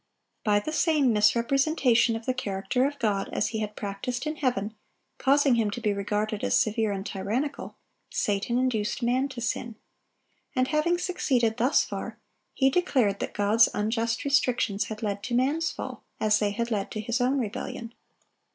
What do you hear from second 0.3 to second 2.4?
By the same misrepresentation of the